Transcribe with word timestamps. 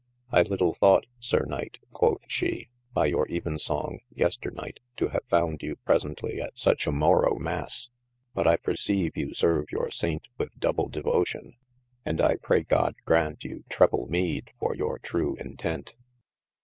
I 0.31 0.41
little 0.41 0.73
thought 0.73 1.05
Syr 1.19 1.45
Knight 1.45 1.77
(quoth 1.93 2.25
shee) 2.27 2.69
by 2.91 3.05
your 3.05 3.27
Evensong 3.29 3.99
yesternight, 4.09 4.79
to 4.97 5.09
have 5.09 5.23
founde 5.29 5.61
you 5.61 5.75
presentlye 5.75 6.41
at 6.41 6.55
suche 6.57 6.87
a 6.87 6.91
Morrow 6.91 7.37
Masse, 7.37 7.91
but 8.33 8.47
I 8.47 8.57
perceyve 8.57 9.15
you 9.15 9.35
serve 9.35 9.65
your 9.71 9.91
Saint 9.91 10.23
with 10.39 10.57
double 10.59 10.89
devotion: 10.89 11.53
and 12.03 12.19
I 12.19 12.37
pray 12.37 12.63
God 12.63 12.95
graunt 13.05 13.43
you 13.43 13.63
treable 13.69 14.09
meede 14.09 14.49
for 14.59 14.73
youre 14.75 14.97
true 15.03 15.35
intent. 15.35 15.95